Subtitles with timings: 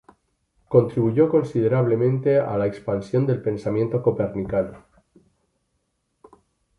[0.67, 4.83] Contribuyó considerablemente a la expansión del pensamiento copernicano.